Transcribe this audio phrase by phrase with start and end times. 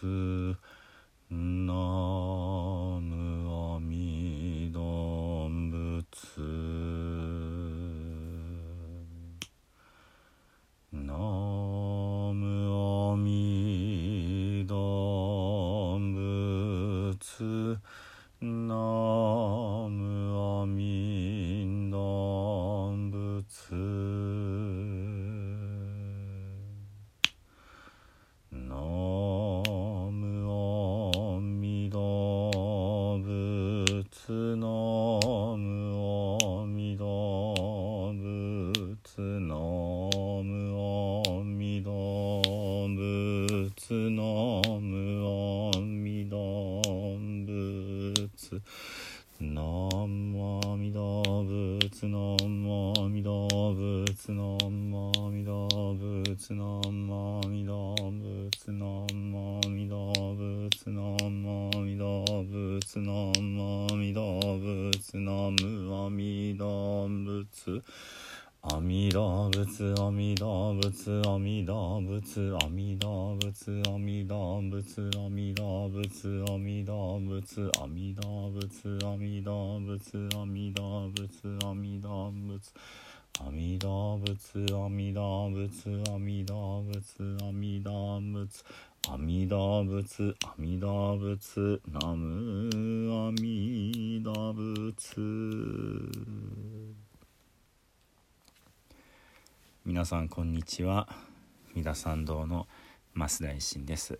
[0.00, 0.06] ナ
[1.30, 1.74] ム
[3.74, 6.40] アミドン仏。
[10.92, 11.14] ナ
[12.32, 16.14] ムアミドン
[17.18, 17.80] 仏。
[18.40, 19.17] ナム
[57.38, 67.82] ムアミダ仏ナムアミダ仏ナムアミダ仏ナムアミダ仏ナムアミダ仏
[68.60, 78.14] 阿弥陀仏阿弥陀仏阿弥陀仏阿弥陀仏阿弥陀仏阿弥陀仏阿弥陀仏阿弥
[79.44, 82.72] 陀仏阿弥陀仏阿弥陀仏
[83.40, 88.64] 阿弥陀仏阿弥陀仏阿弥陀仏阿弥陀仏
[89.08, 95.20] 阿弥陀仏阿弥陀仏阿弥陀仏ナムアミダ仏。
[99.86, 101.08] 皆さんこんにちは。
[101.76, 102.66] 三田参道の
[103.14, 104.18] 増田維新です。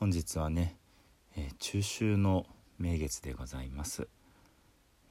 [0.00, 0.76] 本日はね、
[1.36, 2.44] えー中秋の
[2.80, 4.08] 名月でございます、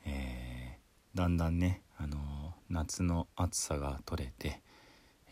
[0.06, 2.45] えーだんだんね、あのー
[2.76, 4.62] 夏の暑さが取れて、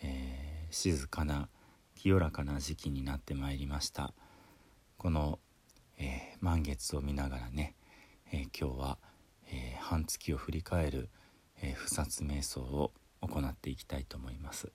[0.01, 1.49] えー静かな
[1.95, 4.13] 清らかな時期になってまいりました。
[4.97, 5.39] この、
[5.97, 7.75] えー満月を見ながらね、
[8.31, 8.97] えー今日は、
[9.51, 11.09] えー半月を振り返る、
[11.61, 14.71] えー、不殺瞑想を行っていきたいと思います。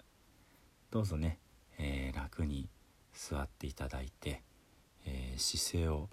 [0.91, 1.38] どうぞね、
[1.78, 2.69] えー楽に
[3.15, 4.42] 座っていただいて、
[5.06, 6.10] えー姿勢を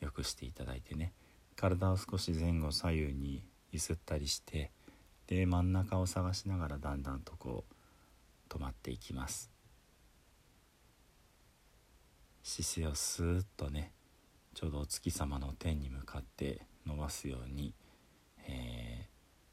[0.00, 1.12] 良くしていただいてね
[1.56, 4.70] 体を少し前後左右に揺すったりして
[5.28, 9.50] で真ん中を探しながらだんだんとこう止まっていきます。
[12.42, 13.92] 姿勢をスーッとね
[14.54, 17.74] ちょうどお月様の天に向かって伸ばすように、
[18.48, 19.08] えー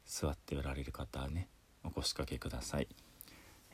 [0.08, 1.48] 座っておられる方はね
[1.82, 2.86] お腰掛けください、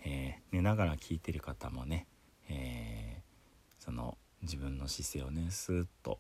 [0.03, 2.07] えー寝ながら聞いてる方もね、
[2.49, 6.19] えーその自分の姿勢をねスーッと、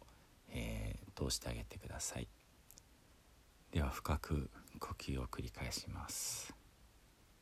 [0.51, 2.29] えー通してあげてください。
[3.73, 6.55] では深く呼吸を繰り返します。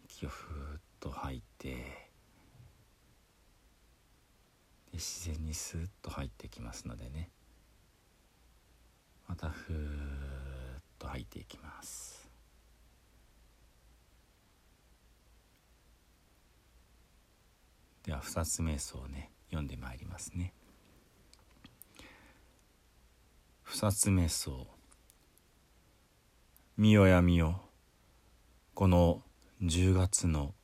[0.05, 1.75] 息をふーっと吐いてで
[4.93, 7.31] 自然にスーッと入ってきますのでね。
[9.27, 12.31] またふーっと吐いていきます。
[18.05, 20.55] では二つ瞑想をね読んでまいりますね。
[23.65, 24.80] 二つ瞑想。
[26.81, 27.61] 見よや見よ。
[28.73, 29.21] この
[29.63, 30.55] 10月の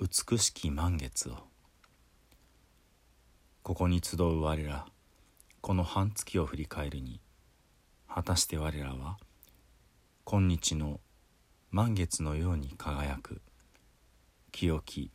[0.00, 1.36] 美しき満月を。
[3.62, 4.84] ここに集う我ら
[5.60, 7.20] この半月を振り返るに
[8.08, 9.16] 果たして我らは
[10.24, 10.98] 今日の
[11.70, 13.40] 満月のように輝く
[14.50, 15.12] 清き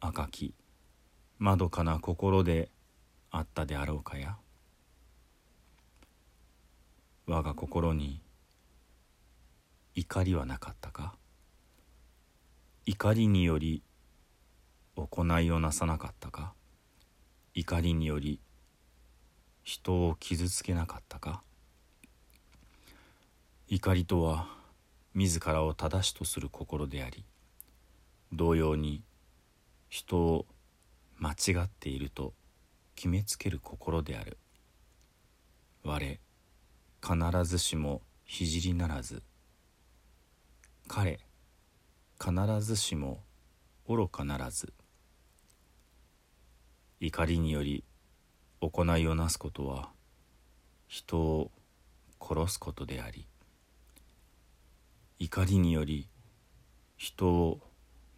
[0.00, 0.52] 赤き
[1.38, 2.70] まどかな心で
[3.30, 4.36] あったであろうかや。
[7.28, 8.25] 我が心に
[9.98, 11.14] 怒りはなかったか？
[12.84, 13.82] 怒りにより
[14.94, 16.52] 行いをなさなかったか？
[17.54, 18.38] 怒りにより
[19.64, 21.42] 人を傷つけなかったか？
[23.68, 24.48] 怒りとは
[25.14, 27.24] 自らを正しとする心であり
[28.34, 29.02] 同様に
[29.88, 30.44] 人を
[31.16, 32.34] 間違っていると
[32.96, 34.36] 決めつける心である。
[35.84, 36.20] 我
[37.00, 39.22] 必ずしも聖ならず
[40.88, 41.18] 彼
[42.20, 43.20] 必ずしも
[43.88, 44.72] 愚かならず
[47.00, 47.84] 怒りにより
[48.60, 49.90] 行いをなすことは
[50.86, 51.50] 人を
[52.20, 53.26] 殺すことであり
[55.18, 56.08] 怒りにより
[56.96, 57.60] 人を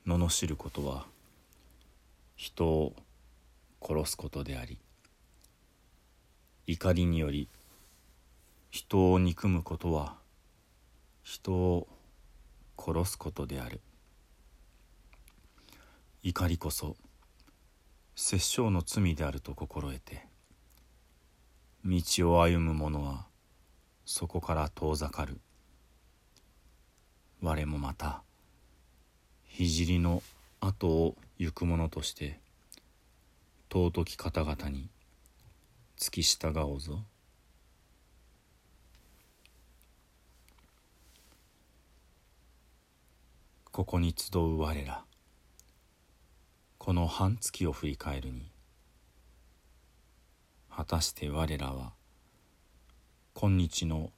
[0.06, 1.06] 罵ることは
[2.36, 2.94] 人を
[3.82, 4.78] 殺すことであり
[6.66, 7.48] 怒りにより
[8.70, 10.16] 人を憎むことは
[11.22, 11.88] 人を
[12.78, 13.80] 殺すことである
[16.22, 16.96] 怒りこそ
[18.14, 20.26] 殺生の罪であると心得て
[21.84, 22.00] 道
[22.32, 23.26] を歩む者は
[24.04, 25.40] そこから遠ざかる
[27.40, 28.22] 我もまた
[29.56, 30.22] 聖の
[30.60, 32.40] 後を行く者として
[33.70, 34.88] 尊き方々に
[35.96, 37.00] 付き従おうぞ。
[43.78, 45.04] ここに集う我ら。
[46.78, 48.50] この半月を振り返るに
[50.69, 51.92] 果たして我らは
[53.34, 54.10] 今日の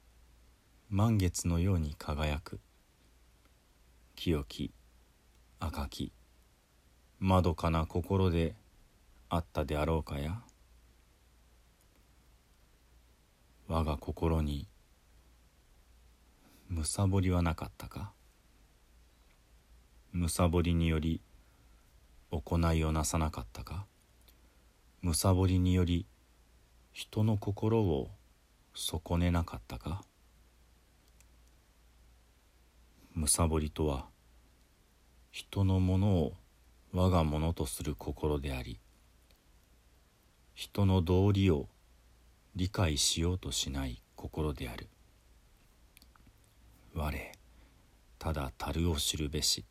[0.89, 2.59] 満月のように輝く。
[4.15, 4.71] 清き
[5.59, 6.11] 赤き
[7.19, 8.55] まどかな心で
[9.29, 10.41] あったであろうかや。
[13.67, 14.67] 我が心に
[16.67, 18.11] むさぼりはなかったか。
[20.13, 21.21] むさぼりにより
[22.31, 23.85] 行いをなさなかったか？
[25.01, 26.05] むさぼりにより
[26.91, 28.09] 人の心を
[28.75, 30.03] 損ねなかったか？
[33.13, 34.07] むさぼりとは
[35.31, 36.33] 人のものを
[36.91, 38.79] 我がものとする心であり
[40.53, 41.69] 人の道理を
[42.57, 44.89] 理解しようとしない心である。
[46.93, 47.31] 我
[48.19, 49.63] ただ樽を知るべし。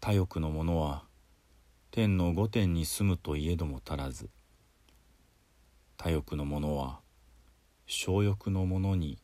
[0.00, 1.04] 他欲の者は
[1.90, 4.30] 天の御殿に住むといえども足らず。
[5.98, 7.00] 他欲の者は
[7.86, 9.18] 小欲の者に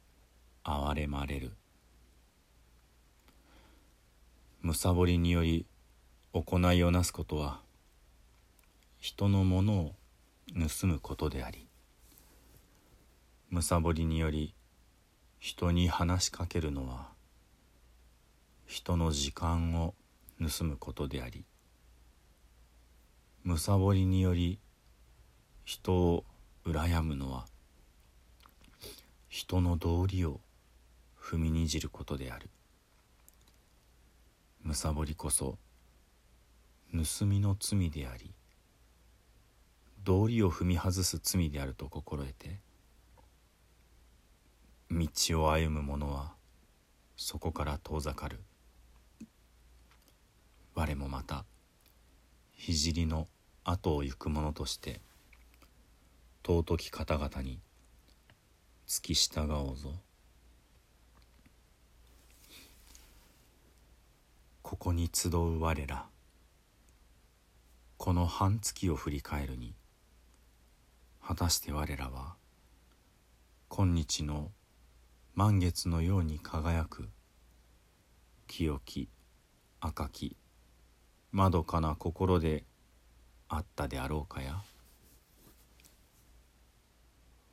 [0.65, 1.53] 憐れまれる。
[4.61, 5.65] むさぼりにより
[6.35, 7.63] 行いをなすことは
[8.99, 9.95] 人のものを
[10.53, 11.69] 盗むことであり
[13.49, 14.55] むさぼりにより
[15.39, 17.09] 人に話しかけるのは
[18.67, 19.95] 人の時間を
[20.41, 21.45] 盗むことであり
[23.43, 24.59] むさぼりにより
[25.65, 26.25] 人を
[26.65, 27.47] 羨むのは
[29.29, 30.41] 人の道理を
[31.21, 32.49] 踏みにじることである。
[34.63, 35.59] むさぼりこそ
[36.93, 38.33] 盗みの罪であり
[40.03, 42.59] 道理を踏み外す罪であると心得て
[44.91, 45.09] 道
[45.45, 46.33] を歩む者は
[47.17, 48.41] そこから遠ざかる。
[50.77, 51.47] 我もまた
[52.59, 53.29] 聖の
[53.65, 55.01] 後を行く者として
[56.47, 57.61] 尊き方々に
[58.87, 59.95] 付き従おうぞ。
[64.63, 66.05] ここに集う我ら
[67.97, 69.75] この半月を振り返るに
[71.23, 72.35] 果たして我らは
[73.71, 74.51] 今日の
[75.35, 77.09] 満月のように輝く
[78.47, 79.09] 清き
[79.81, 80.37] 赤き
[81.37, 82.65] まどかな心で
[83.51, 84.63] あったであろうかや？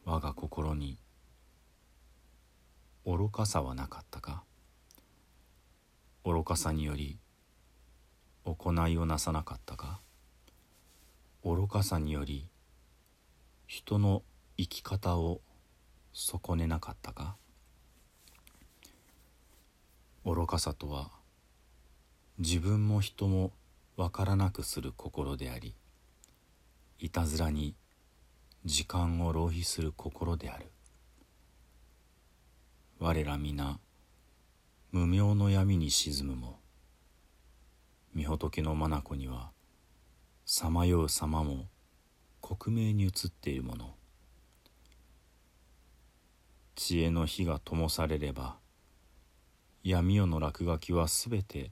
[0.06, 0.97] 我が心に
[3.06, 4.45] 愚かさはなかったか？
[6.24, 7.19] 愚かさにより
[8.45, 10.00] 行いをなさなかったか？
[11.44, 12.47] 愚かさにより
[13.68, 14.24] 人の
[14.56, 15.41] 生き方を
[16.13, 17.35] 損ねなかったか？
[20.24, 21.12] 愚かさとは
[22.40, 23.52] 自分も人も
[23.95, 25.76] わからなくする心であり
[26.97, 27.76] いたずらに
[28.66, 30.71] 時間を浪費する心である。
[33.00, 33.80] 我ら皆
[34.92, 36.59] 無明の闇に沈むも
[38.16, 39.52] 御仏の眼には
[40.45, 41.68] さまよう様も
[42.42, 43.95] 克明に映っているもの。
[46.76, 48.57] 知恵の火が灯されれば
[49.83, 51.71] 闇夜の落書きはすべて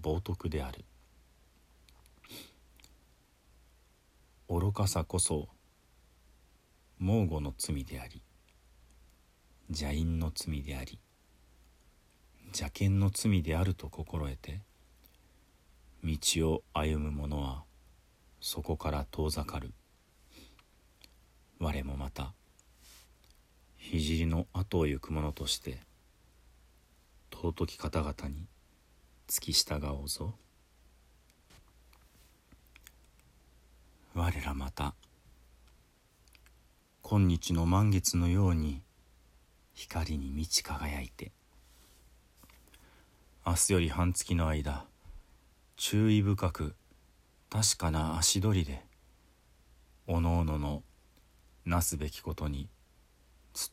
[0.00, 0.84] 冒涜である。
[4.48, 5.48] 愚かさこそ
[6.98, 8.22] 猛虎の罪であり
[9.68, 10.98] 邪因の罪であり
[12.46, 14.62] 邪見の罪であると心得て
[16.02, 16.16] 道
[16.50, 17.64] を歩む者は
[18.40, 19.72] そこから遠ざかる。
[21.60, 22.32] 我もまた
[23.80, 25.80] 聖の後を行く者として
[27.32, 28.46] 尊き方々に
[29.28, 30.34] 付き従おうぞ。
[34.14, 34.94] 我らまた
[37.02, 38.82] 今日の満月のように
[39.74, 41.30] 光に満ち輝いて
[43.46, 44.86] 明日より半月の間
[45.76, 46.74] 注意深く
[47.50, 48.82] 確かな足取りで
[50.06, 50.82] おのおのの
[51.66, 52.70] なすべきことに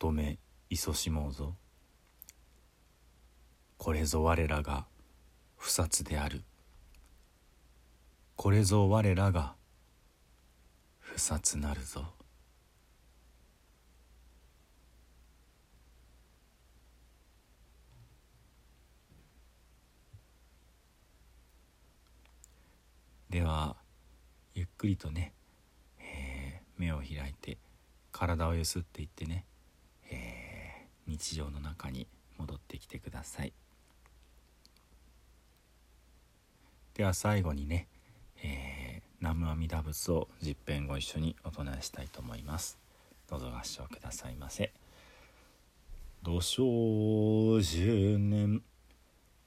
[0.00, 0.38] 努め
[0.70, 1.54] 勤しもうぞ。
[3.78, 4.86] これぞ我らが
[5.56, 6.44] 不殺である。
[8.36, 9.54] これぞ我らが
[10.98, 12.12] 不殺なるぞ。
[23.28, 23.76] では
[24.54, 25.34] ゆっくりとね、
[25.98, 27.58] えー、目を開いて
[28.12, 29.44] 体をゆすっていってね、
[30.10, 32.06] えー、日常の中に
[32.38, 33.52] 戻ってきてください。
[36.96, 37.88] では最後にね、
[38.42, 42.78] えー、南無阿弥陀仏を十遍ご一緒にお唱えしたいと思います。
[43.28, 44.72] どうぞ合唱くださいませ。
[46.22, 48.62] 土生十年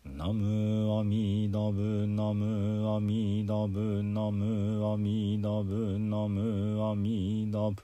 [0.05, 7.83] ナムアミダブナムアミダブナムアミダブナムアミダブ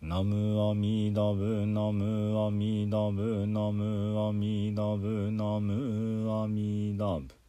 [0.00, 7.41] ナムアミダブナムアミダブナムアミダブナムアミダブ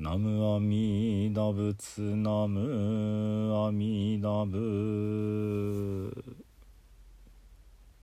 [0.00, 6.39] ナムアミダブツナムアミダブ。